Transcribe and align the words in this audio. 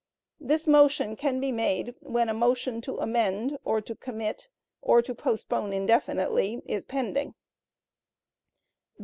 This 0.39 0.65
motion 0.65 1.15
can 1.15 1.39
be 1.39 1.51
made 1.51 1.93
when 1.99 2.27
a 2.27 2.33
motion 2.33 2.81
to 2.81 2.95
amend, 2.95 3.59
or 3.63 3.81
to 3.81 3.93
commit 3.93 4.49
or 4.81 4.99
to 4.99 5.13
postpone 5.13 5.73
indefinitely, 5.73 6.63
is 6.65 6.85
pending. 6.85 7.35